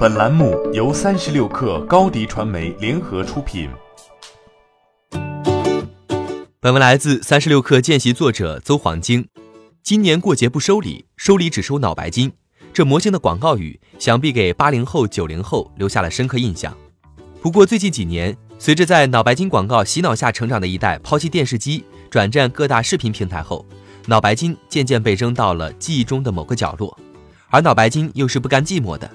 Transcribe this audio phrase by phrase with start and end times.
[0.00, 3.68] 本栏目由三十六氪高低传媒联合出品。
[6.58, 9.28] 本文来自三十六氪见习作者邹黄金。
[9.82, 12.32] 今年过节不收礼，收礼只收脑白金，
[12.72, 16.74] 这魔性的广告语，想必给八零后、九零后留下了深刻印象。
[17.42, 23.66] 不过最近几年，随着在脑白金广告洗脑下成长的一代抛弃电视机，转战各大视频平台后，
[24.06, 26.98] 脑白金渐渐被扔到了记忆中的某个角落。
[27.50, 29.10] 而脑白金又是不甘寂寞的，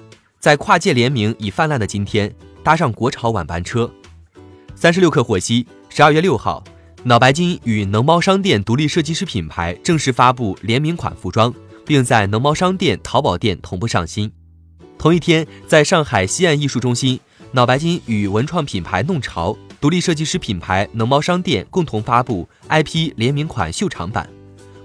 [0.46, 2.32] 在跨界联名已泛滥的今天，
[2.62, 3.90] 搭上国潮晚班车。
[4.76, 6.62] 三十六氪获悉，十二月六号。
[7.02, 11.52] 脑白金与能猫商店独立设计师品牌正式发布联名款服装，
[11.84, 14.30] 并在能猫商店、淘宝店同步上新。
[14.96, 17.18] 同一天，在上海西岸艺术中心，
[17.50, 24.30] 脑白金与文创品牌弄潮、独立设计师品牌能猫商店共同发布 IP 联名款秀场版。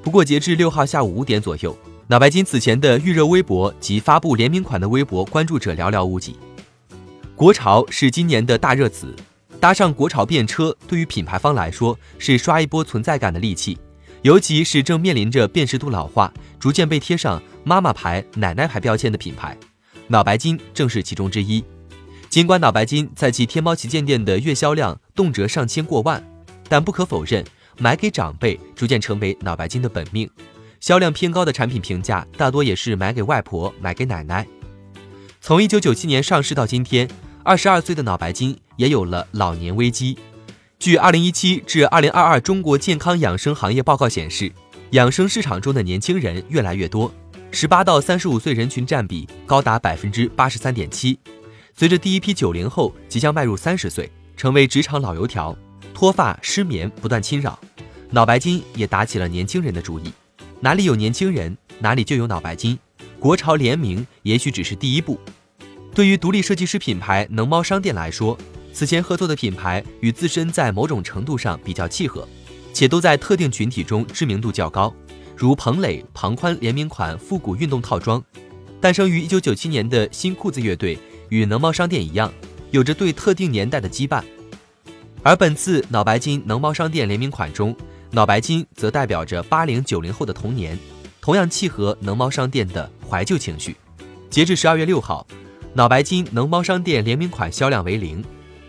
[0.02, 1.78] 不过，截至六号下午五点左右，
[2.12, 6.36] 脑白金此前的预热微博及发布联名款的微博关注者寥寥无几。
[7.38, 9.16] 国潮是今年的大热词。
[9.62, 13.78] 搭上国潮便车，对于品牌方来说是刷一波存在感的利器，
[14.24, 19.58] 尤其是正面临着辨识度老化、逐渐被贴上妈妈牌、奶奶牌标签的品牌，
[20.08, 21.64] 脑白金正是其中之一。
[22.28, 26.22] 尽管脑白金在其天猫旗舰店的月销量动辄上千过万，
[26.68, 27.46] 但不可否认，
[27.78, 30.30] 买给长辈逐渐成为脑白金的本命。
[30.82, 34.46] 销量偏高的产品评价大多也是买给外婆、买给奶奶。
[35.40, 37.08] 从一九九七年上市到今天。
[37.44, 40.16] 二十二岁的脑白金也有了老年危机。
[40.78, 44.52] 据二零一七至二零二二中国健康养生行业报告显示，
[44.92, 47.12] 养生市场中的年轻人越来越多，
[47.50, 51.18] 十八到三十五岁人群占比高达百分之八十三点七。
[51.76, 55.58] 随着第一批九零后即将迈入三十岁，成为职场老油条，
[55.96, 57.60] 脱发、失眠不断侵扰，
[58.12, 60.14] 脑白金也打起了年轻人的主意。
[60.64, 62.78] 哪里有年轻人，哪里就有脑白金。
[63.20, 65.20] 国潮联名也许只是第一步。
[65.96, 68.38] 对于独立设计师品牌能猫商店来说，
[68.72, 72.28] 此前合作的品牌与自身在某种程度上比较契合，
[72.74, 74.94] 且都在特定群体中知名度较高，
[75.36, 78.24] 如彭磊、庞宽联名款复古运动套装。
[78.80, 80.98] 诞生于1997年的新裤子乐队
[81.30, 82.32] 与能猫商店一样，
[82.70, 84.24] 有着对特定年代的羁绊。
[85.24, 87.76] 而本次脑白金能猫商店联名款中，
[88.14, 90.78] 脑白金则代表着八零九零后的童年，
[91.22, 93.78] 同样契合能猫商店的怀旧情绪。
[94.30, 95.26] 截至十二月六号。
[95.74, 98.22] 脑白金能猫商店联名款销量为零，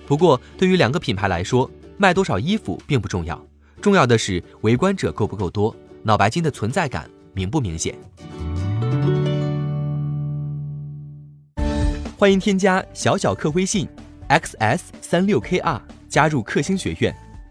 [0.07, 3.45] 不过对于两个品牌来说，卖多少衣服并不重要，
[3.81, 7.99] 重要的是围观者够不够多，脑白金的存在感明不明显。
[12.17, 13.89] 欢迎添加小小客微信
[14.29, 17.13] xs 三六 kr 加入克星学院，